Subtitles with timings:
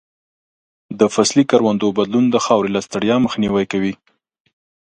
[0.99, 3.93] د فصلي کروندو بدلون د خاورې له ستړیا مخنیوی کوي.